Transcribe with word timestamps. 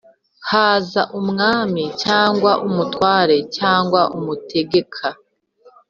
Haza 0.49 1.01
mwami 1.27 1.83
cyangwa 2.03 2.51
umutware 2.67 3.37
cyangwa 3.57 4.01
umutegeka 4.17 5.07